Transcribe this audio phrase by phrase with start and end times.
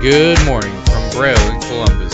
[0.00, 2.07] Good morning from Braille in Columbus.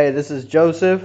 [0.00, 1.02] Hey, this is Joseph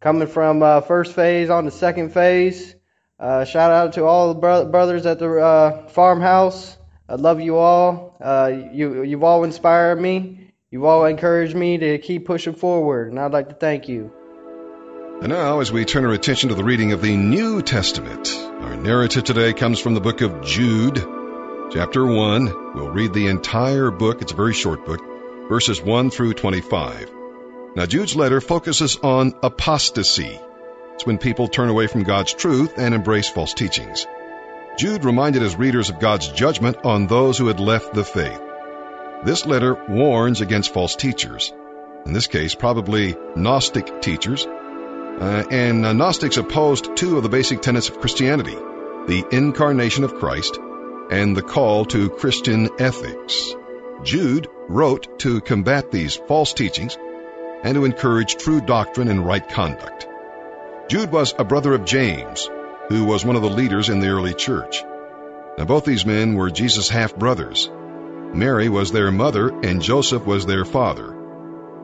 [0.00, 2.74] coming from uh, first phase on the second phase.
[3.20, 6.76] Uh, shout out to all the bro- brothers at the uh, farmhouse.
[7.08, 8.16] I love you all.
[8.20, 10.52] Uh, you you've all inspired me.
[10.72, 14.12] You've all encouraged me to keep pushing forward, and I'd like to thank you.
[15.22, 18.28] And now, as we turn our attention to the reading of the New Testament,
[18.60, 20.96] our narrative today comes from the book of Jude,
[21.70, 22.74] chapter 1.
[22.74, 25.00] We'll read the entire book, it's a very short book,
[25.48, 27.19] verses 1 through 25.
[27.76, 30.40] Now, Jude's letter focuses on apostasy.
[30.94, 34.06] It's when people turn away from God's truth and embrace false teachings.
[34.76, 38.40] Jude reminded his readers of God's judgment on those who had left the faith.
[39.24, 41.52] This letter warns against false teachers,
[42.06, 47.60] in this case, probably Gnostic teachers, uh, and uh, Gnostics opposed two of the basic
[47.62, 48.56] tenets of Christianity
[49.06, 50.58] the incarnation of Christ
[51.10, 53.54] and the call to Christian ethics.
[54.02, 56.96] Jude wrote to combat these false teachings
[57.62, 60.06] and to encourage true doctrine and right conduct.
[60.88, 62.48] Jude was a brother of James,
[62.88, 64.82] who was one of the leaders in the early church.
[65.58, 67.70] Now, both these men were Jesus' half brothers.
[68.32, 71.16] Mary was their mother, and Joseph was their father.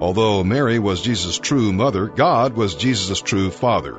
[0.01, 3.97] Although Mary was Jesus' true mother, God was Jesus' true father.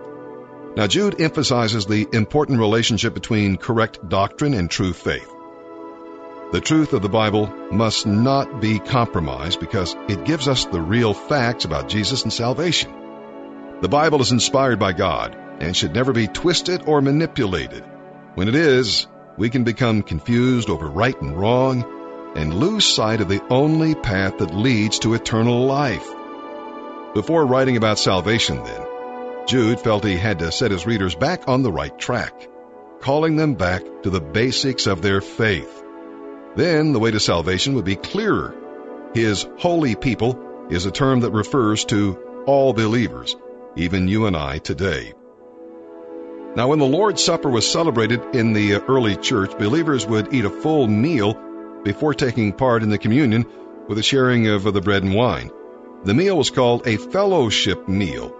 [0.75, 5.31] Now, Jude emphasizes the important relationship between correct doctrine and true faith.
[6.49, 11.13] The truth of the Bible must not be compromised because it gives us the real
[11.13, 12.89] facts about Jesus and salvation.
[13.81, 17.83] The Bible is inspired by God and should never be twisted or manipulated.
[18.35, 19.07] When it is,
[19.37, 21.83] we can become confused over right and wrong
[22.37, 26.07] and lose sight of the only path that leads to eternal life.
[27.13, 28.87] Before writing about salvation, then,
[29.47, 32.47] Jude felt he had to set his readers back on the right track,
[33.01, 35.76] calling them back to the basics of their faith.
[36.57, 38.55] Then the way to salvation would be clearer.
[39.13, 42.17] His holy people is a term that refers to
[42.47, 43.35] all believers,
[43.75, 45.13] even you and I today.
[46.55, 50.49] Now, when the Lord's Supper was celebrated in the early church, believers would eat a
[50.49, 51.39] full meal
[51.83, 53.45] before taking part in the communion
[53.87, 55.51] with a sharing of the bread and wine.
[56.05, 58.35] The meal was called a fellowship meal,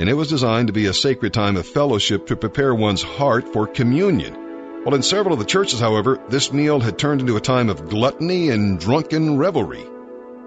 [0.00, 3.52] and it was designed to be a sacred time of fellowship to prepare one's heart
[3.52, 4.41] for communion.
[4.84, 7.88] Well, in several of the churches, however, this meal had turned into a time of
[7.88, 9.84] gluttony and drunken revelry.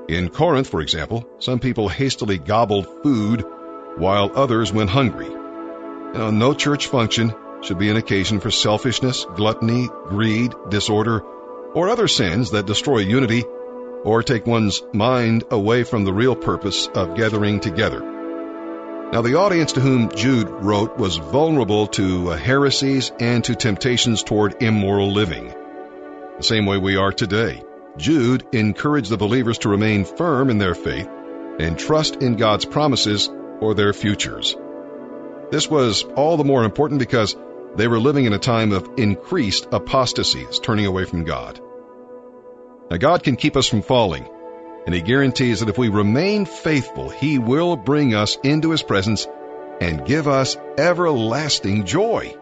[0.10, 3.46] In Corinth, for example, some people hastily gobbled food
[3.96, 5.28] while others went hungry.
[5.28, 11.22] You know, no church function should be an occasion for selfishness, gluttony, greed, disorder,
[11.74, 13.46] or other sins that destroy unity
[14.04, 18.15] or take one's mind away from the real purpose of gathering together.
[19.12, 24.24] Now, the audience to whom Jude wrote was vulnerable to uh, heresies and to temptations
[24.24, 25.54] toward immoral living.
[26.38, 27.62] The same way we are today.
[27.98, 31.08] Jude encouraged the believers to remain firm in their faith
[31.60, 33.30] and trust in God's promises
[33.60, 34.56] for their futures.
[35.52, 37.38] This was all the more important because
[37.76, 41.62] they were living in a time of increased apostasies, turning away from God.
[42.90, 44.28] Now, God can keep us from falling,
[44.86, 49.28] and He guarantees that if we remain faithful, He will bring us into His presence
[49.82, 52.36] and give us everlasting joy.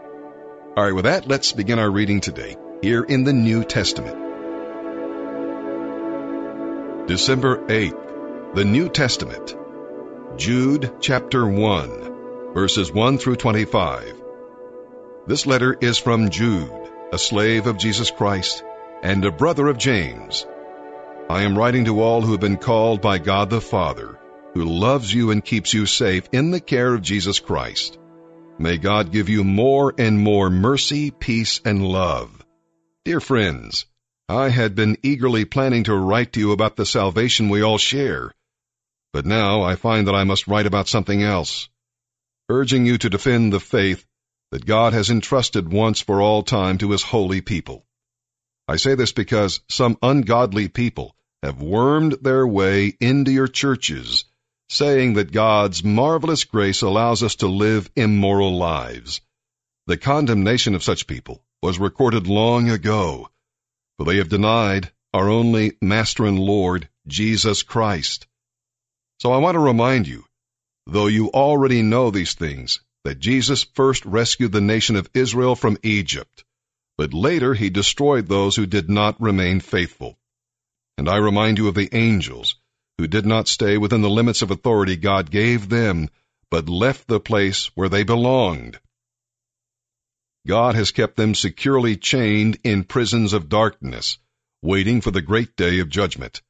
[0.75, 4.17] All right, with that, let's begin our reading today, here in the New Testament.
[7.07, 9.55] December 8th, the New Testament.
[10.37, 14.21] Jude chapter 1, verses 1 through 25.
[15.27, 16.71] This letter is from Jude,
[17.11, 18.63] a slave of Jesus Christ
[19.03, 20.47] and a brother of James.
[21.29, 24.19] I am writing to all who have been called by God the Father,
[24.53, 27.97] who loves you and keeps you safe in the care of Jesus Christ.
[28.59, 32.45] May God give you more and more mercy, peace, and love.
[33.05, 33.85] Dear friends,
[34.27, 38.31] I had been eagerly planning to write to you about the salvation we all share,
[39.13, 41.69] but now I find that I must write about something else,
[42.49, 44.05] urging you to defend the faith
[44.51, 47.85] that God has entrusted once for all time to his holy people.
[48.65, 54.23] I say this because some ungodly people have wormed their way into your churches,
[54.69, 59.19] saying that God's marvelous grace allows us to live immoral lives.
[59.87, 63.29] The condemnation of such people was recorded long ago,
[63.97, 68.27] for they have denied our only Master and Lord, Jesus Christ.
[69.19, 70.23] So I want to remind you,
[70.87, 75.77] though you already know these things, that Jesus first rescued the nation of Israel from
[75.83, 76.45] Egypt
[76.97, 80.17] but later he destroyed those who did not remain faithful.
[80.97, 82.55] And I remind you of the angels,
[82.97, 86.09] who did not stay within the limits of authority God gave them,
[86.51, 88.79] but left the place where they belonged.
[90.45, 94.17] God has kept them securely chained in prisons of darkness,
[94.61, 96.41] waiting for the great day of judgment.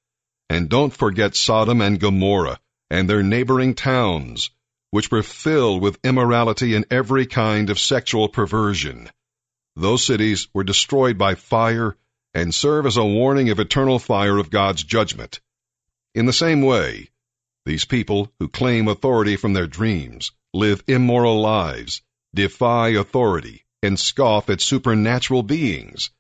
[0.50, 2.60] And don't forget Sodom and Gomorrah
[2.90, 4.50] and their neighboring towns,
[4.92, 9.10] which were filled with immorality and every kind of sexual perversion.
[9.76, 11.98] Those cities were destroyed by fire
[12.34, 15.40] and serve as a warning of eternal fire of God's judgment.
[16.14, 17.10] In the same way,
[17.66, 22.02] these people who claim authority from their dreams live immoral lives,
[22.36, 26.12] defy authority, and scoff at supernatural beings.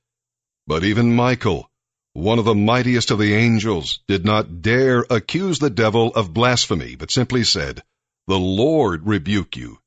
[0.66, 1.70] But even Michael,
[2.14, 6.96] one of the mightiest of the angels, did not dare accuse the devil of blasphemy,
[6.96, 7.84] but simply said,
[8.28, 9.80] The Lord rebuke you.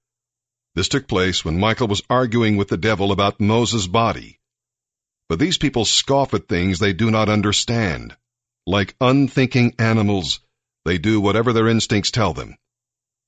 [0.77, 4.39] This took place when Michael was arguing with the devil about Moses' body.
[5.27, 8.15] But these people scoff at things they do not understand.
[8.67, 10.41] Like unthinking animals,
[10.85, 12.59] they do whatever their instincts tell them.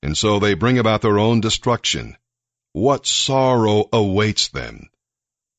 [0.03, 2.17] And so they bring about their own destruction.
[2.73, 4.91] What sorrow awaits them!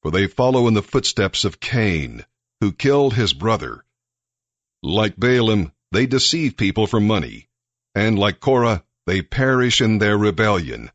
[0.00, 2.24] For they follow in the footsteps of Cain,
[2.60, 3.84] who killed his brother.
[4.80, 7.48] Like Balaam, they deceive people for money,
[7.96, 10.92] and like Korah, they perish in their rebellion.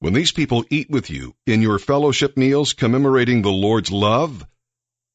[0.00, 4.46] When these people eat with you in your fellowship meals commemorating the Lord's love,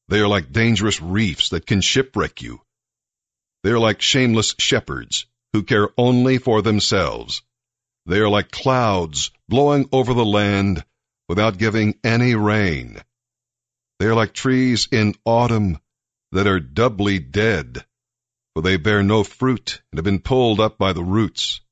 [0.08, 2.60] they are like dangerous reefs that can shipwreck you.
[3.62, 5.24] They are like shameless shepherds
[5.54, 7.40] who care only for themselves.
[8.04, 10.84] They are like clouds blowing over the land
[11.30, 13.00] without giving any rain.
[13.98, 15.78] They are like trees in autumn
[16.32, 17.86] that are doubly dead,
[18.52, 21.62] for they bear no fruit and have been pulled up by the roots.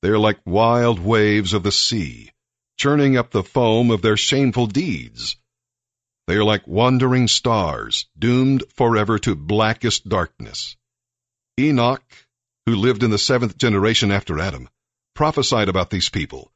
[0.00, 2.30] They are like wild waves of the sea
[2.78, 5.36] churning up the foam of their shameful deeds.
[6.28, 10.76] They are like wandering stars, doomed forever to blackest darkness.
[11.58, 12.04] Enoch,
[12.66, 14.68] who lived in the seventh generation after Adam,
[15.14, 16.52] prophesied about these people.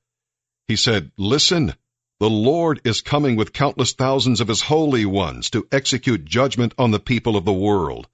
[0.68, 1.74] He said, Listen,
[2.20, 6.92] the Lord is coming with countless thousands of his holy ones to execute judgment on
[6.92, 8.06] the people of the world.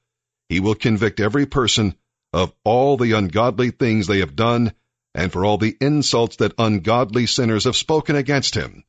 [0.48, 1.94] He will convict every person
[2.32, 4.72] of all the ungodly things they have done
[5.18, 8.84] and for all the insults that ungodly sinners have spoken against him.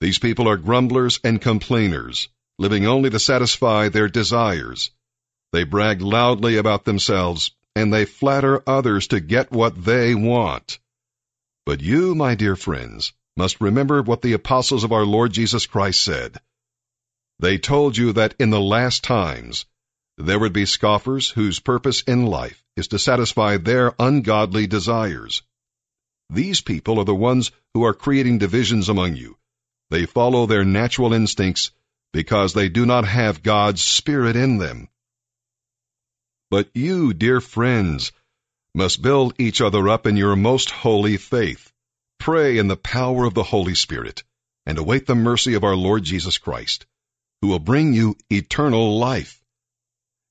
[0.00, 4.90] These people are grumblers and complainers, living only to satisfy their desires.
[5.52, 10.78] They brag loudly about themselves, and they flatter others to get what they want.
[11.66, 16.00] But you, my dear friends, must remember what the apostles of our Lord Jesus Christ
[16.00, 16.40] said.
[17.40, 19.66] They told you that in the last times
[20.18, 25.42] there would be scoffers whose purpose in life is to satisfy their ungodly desires.
[26.30, 29.36] These people are the ones who are creating divisions among you.
[29.90, 31.70] They follow their natural instincts
[32.12, 34.88] because they do not have God's Spirit in them.
[36.50, 38.12] But you, dear friends,
[38.74, 41.72] must build each other up in your most holy faith.
[42.18, 44.24] Pray in the power of the Holy Spirit
[44.64, 46.86] and await the mercy of our Lord Jesus Christ,
[47.40, 49.40] who will bring you eternal life.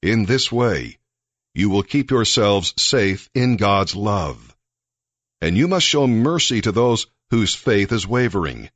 [0.06, 1.00] In this way,
[1.56, 4.56] you will keep yourselves safe in God's love.
[5.42, 8.70] And you must show mercy to those whose faith is wavering.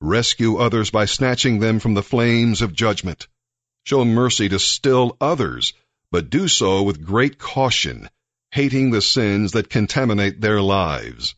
[0.00, 3.28] Rescue others by snatching them from the flames of judgment.
[3.84, 5.74] Show mercy to still others,
[6.10, 8.08] but do so with great caution,
[8.50, 11.34] hating the sins that contaminate their lives.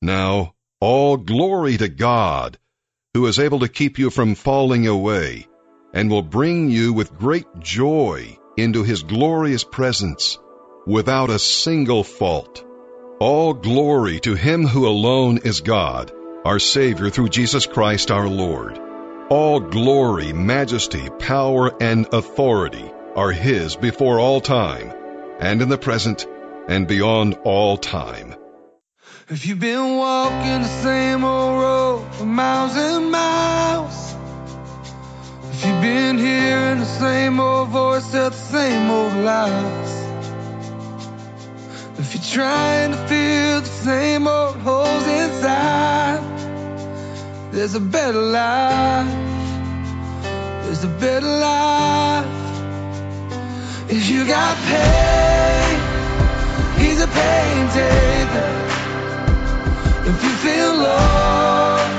[0.00, 2.58] Now, all glory to God,
[3.12, 5.46] who is able to keep you from falling away,
[5.92, 10.38] and will bring you with great joy into his glorious presence
[10.86, 12.64] without a single fault.
[13.18, 16.12] All glory to him who alone is God,
[16.44, 18.78] our Savior through Jesus Christ our Lord.
[19.28, 24.92] All glory, majesty, power, and authority are his before all time,
[25.40, 26.26] and in the present,
[26.68, 28.34] and beyond all time.
[29.28, 34.05] If you've been walking the same old road for miles and miles,
[35.64, 39.92] you've been hearing the same old voice tell the same old lies,
[41.98, 46.20] if you're trying to fill the same old holes inside,
[47.52, 49.26] there's a better life.
[50.64, 52.26] There's a better life.
[53.88, 55.78] If you got pain,
[56.80, 58.52] he's a pain taker.
[60.10, 61.96] If you feel lost,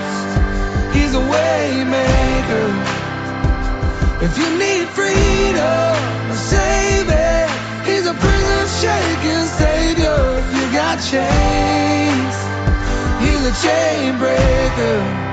[0.95, 2.86] he's a way maker.
[4.19, 5.95] If you need freedom,
[6.33, 7.49] save it.
[7.85, 10.39] he's a prison shaking savior.
[10.41, 12.35] If you got chains,
[13.21, 15.27] he's a chain breaker.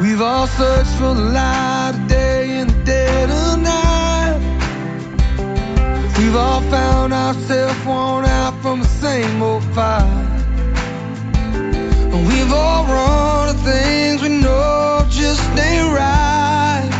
[0.00, 4.38] We've all searched for the light of day in the dead of night.
[6.16, 10.27] We've all found ourselves worn out from the same old fight.
[12.28, 16.90] We've all run to things we know just ain't right.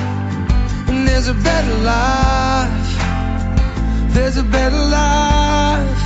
[0.88, 2.88] And there's a better life.
[4.14, 6.00] There's a better life.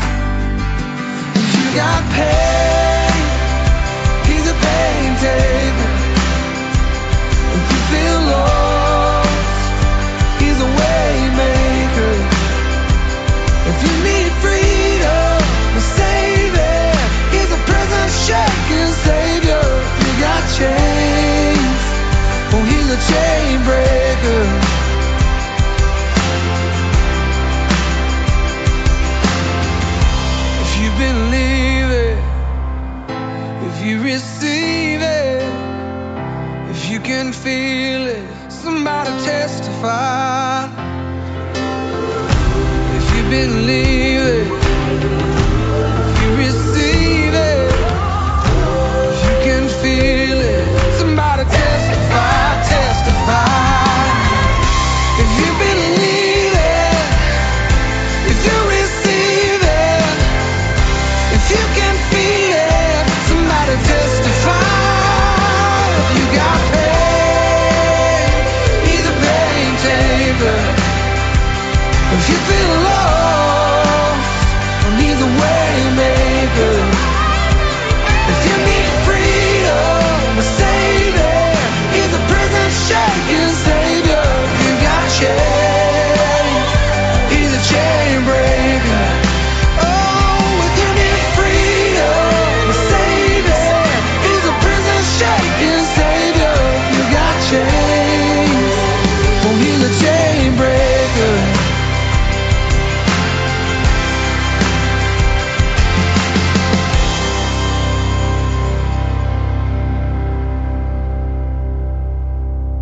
[1.37, 3.15] If you got pain,
[4.29, 5.93] he's a pain taker.
[7.57, 8.72] If you feel lost,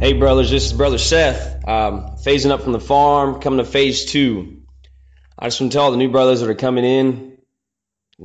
[0.00, 4.06] Hey, brothers, this is Brother Seth, um, phasing up from the farm, coming to phase
[4.06, 4.62] two.
[5.38, 7.36] I just want to tell all the new brothers that are coming in,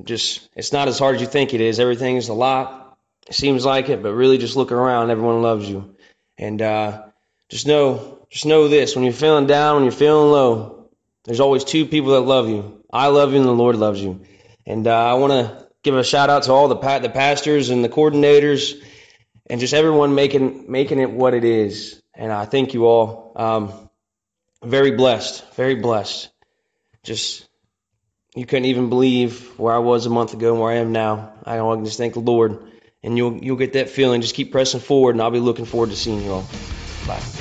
[0.05, 1.81] just it's not as hard as you think it is.
[1.81, 2.97] Everything's a lot.
[3.27, 5.09] It seems like it, but really just look around.
[5.09, 5.97] Everyone loves you,
[6.37, 7.07] and uh,
[7.49, 10.87] just know, just know this: when you're feeling down, when you're feeling low,
[11.25, 12.85] there's always two people that love you.
[12.89, 14.21] I love you, and the Lord loves you.
[14.65, 17.69] And uh, I want to give a shout out to all the pa- the pastors
[17.69, 18.81] and the coordinators
[19.49, 22.01] and just everyone making making it what it is.
[22.13, 23.33] And I thank you all.
[23.35, 23.89] Um,
[24.63, 26.29] very blessed, very blessed.
[27.03, 27.47] Just
[28.35, 31.33] you couldn't even believe where I was a month ago and where I am now.
[31.45, 32.71] I can just thank the Lord,
[33.03, 34.21] and you'll you'll get that feeling.
[34.21, 36.45] Just keep pressing forward, and I'll be looking forward to seeing you all.
[37.07, 37.34] Bye.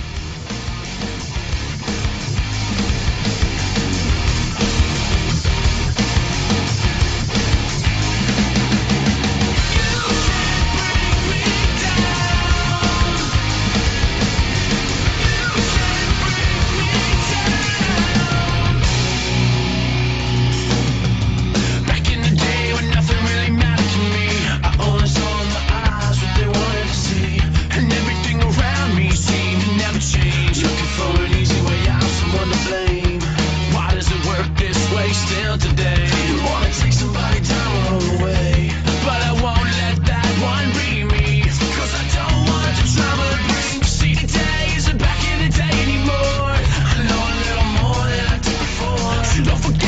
[49.43, 49.84] Don't forget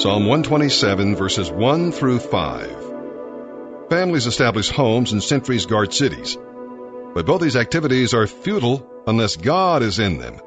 [0.00, 3.90] Psalm 127, verses 1 through 5.
[3.90, 6.38] Families establish homes and sentries guard cities.
[7.12, 10.40] But both these activities are futile unless God is in them.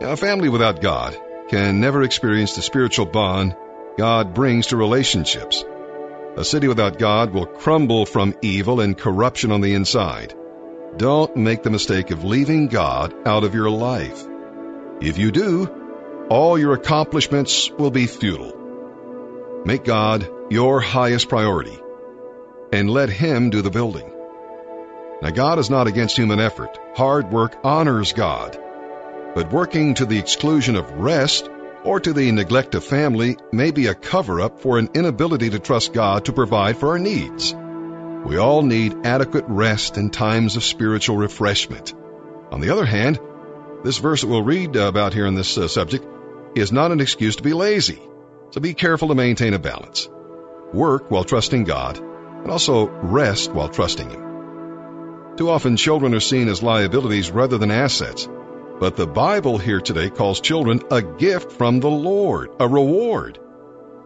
[0.00, 3.54] A family without God can never experience the spiritual bond
[3.96, 5.64] God brings to relationships.
[6.36, 10.34] A city without God will crumble from evil and corruption on the inside.
[10.96, 14.26] Don't make the mistake of leaving God out of your life.
[15.00, 18.63] If you do, all your accomplishments will be futile.
[19.64, 21.78] Make God your highest priority
[22.72, 24.10] and let Him do the building.
[25.22, 26.78] Now, God is not against human effort.
[26.94, 28.58] Hard work honors God.
[29.34, 31.48] But working to the exclusion of rest
[31.82, 35.58] or to the neglect of family may be a cover up for an inability to
[35.58, 37.54] trust God to provide for our needs.
[37.54, 41.94] We all need adequate rest and times of spiritual refreshment.
[42.50, 43.18] On the other hand,
[43.82, 46.06] this verse that we'll read about here in this uh, subject
[46.54, 48.00] is not an excuse to be lazy.
[48.54, 50.08] So be careful to maintain a balance.
[50.72, 55.34] Work while trusting God, and also rest while trusting Him.
[55.36, 58.28] Too often children are seen as liabilities rather than assets.
[58.78, 63.40] But the Bible here today calls children a gift from the Lord, a reward.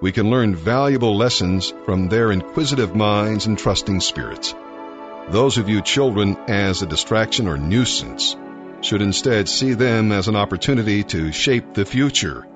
[0.00, 4.54] We can learn valuable lessons from their inquisitive minds and trusting spirits.
[5.28, 8.34] Those who view children as a distraction or nuisance
[8.80, 12.46] should instead see them as an opportunity to shape the future.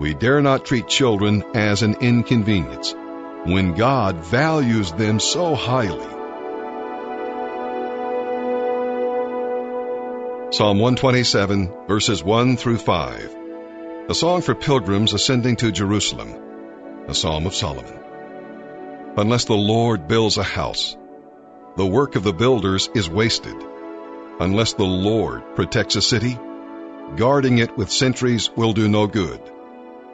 [0.00, 2.94] We dare not treat children as an inconvenience
[3.44, 6.08] when God values them so highly.
[10.52, 13.36] Psalm 127, verses 1 through 5.
[14.08, 16.34] A song for pilgrims ascending to Jerusalem.
[17.06, 18.00] A psalm of Solomon.
[19.18, 20.96] Unless the Lord builds a house,
[21.76, 23.56] the work of the builders is wasted.
[24.40, 26.38] Unless the Lord protects a city,
[27.16, 29.42] guarding it with sentries will do no good.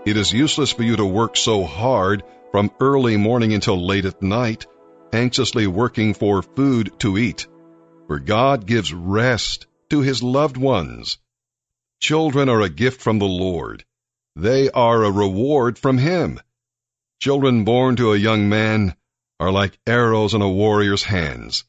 [0.07, 4.23] It is useless for you to work so hard from early morning until late at
[4.23, 4.65] night,
[5.13, 7.49] anxiously working for food to eat.
[8.07, 11.19] For God gives rest to his loved ones.
[12.01, 13.85] Children are a gift from the Lord.
[14.37, 16.39] They are a reward from him.
[17.21, 18.95] Children born to a young man
[19.41, 21.65] are like arrows in a warrior's hands.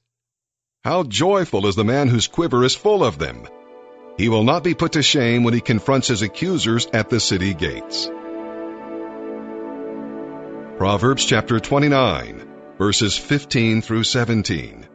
[0.84, 3.48] How joyful is the man whose quiver is full of them!
[4.16, 7.56] He will not be put to shame when he confronts his accusers at the city
[7.56, 8.12] gates.
[10.78, 14.88] Proverbs chapter 29, verses 15 through 17.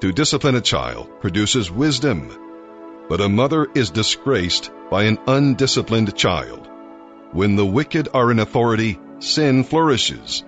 [0.00, 2.30] To discipline a child produces wisdom,
[3.06, 6.66] but a mother is disgraced by an undisciplined child.
[7.32, 10.42] When the wicked are in authority, sin flourishes,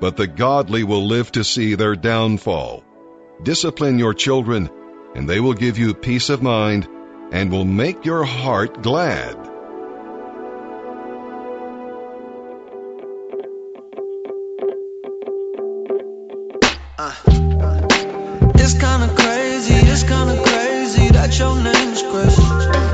[0.00, 2.82] but the godly will live to see their downfall.
[3.42, 4.70] Discipline your children,
[5.14, 6.88] and they will give you peace of mind
[7.32, 9.36] and will make your heart glad.
[21.30, 22.89] That your name's Grace.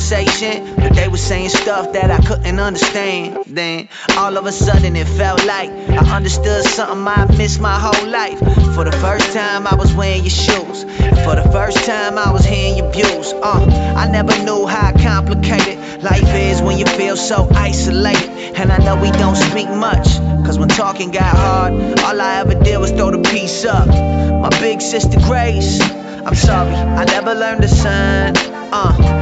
[0.00, 3.44] Conversation, but they was saying stuff that I couldn't understand.
[3.46, 8.08] Then all of a sudden it felt like I understood something I missed my whole
[8.08, 8.38] life.
[8.74, 10.84] For the first time I was wearing your shoes.
[10.84, 13.34] And for the first time I was hearing your views.
[13.34, 18.30] Uh, I never knew how complicated life is when you feel so isolated.
[18.56, 20.08] And I know we don't speak much.
[20.46, 23.86] Cause when talking got hard, all I ever did was throw the piece up.
[23.86, 28.34] My big sister Grace, I'm sorry, I never learned to sign.
[28.72, 29.19] Uh,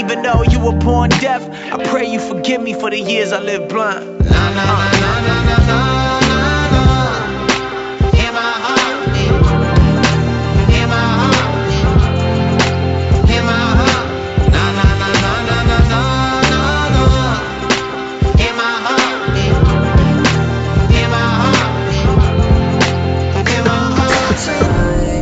[0.00, 3.40] even though you were born deaf, I pray you forgive me for the years I
[3.40, 4.18] lived blind.
[4.24, 4.90] Nah, nah, uh.
[4.96, 5.90] nah,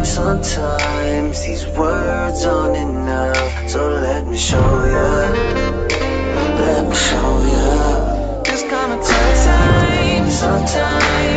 [0.05, 2.98] sometimes these words aren't enough
[3.79, 5.09] so let me show you.
[6.63, 8.43] Let me show you.
[8.43, 10.31] This kind of time.
[10.31, 11.28] Sometimes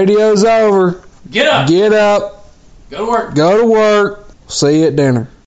[0.00, 1.02] radio's over.
[1.30, 1.68] Get up.
[1.68, 2.46] Get up.
[2.90, 3.34] Go to work.
[3.34, 4.28] Go to work.
[4.48, 5.28] See you at dinner.